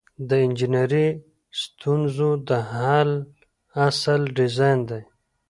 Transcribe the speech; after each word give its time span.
د 0.29 0.29
انجنیری 0.45 1.07
د 1.15 1.19
ستونزو 1.61 2.29
د 2.47 2.49
حل 2.71 3.11
اصل 3.87 4.21
ډیزاین 4.37 4.79
دی. 4.89 5.01